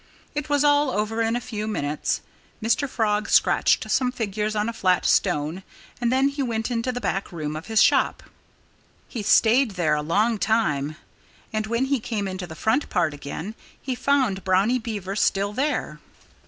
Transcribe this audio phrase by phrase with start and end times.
[0.33, 2.21] It was all over in a few minutes.
[2.59, 2.89] Mr.
[2.89, 5.61] Frog scratched some figures on a flat stone.
[6.01, 8.23] And then he went into the back room of his shop.
[9.07, 10.95] He stayed there a long time.
[11.53, 15.99] And when he came into the front part again he found Brownie Beaver still there.